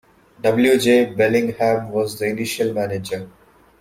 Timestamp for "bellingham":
1.15-1.91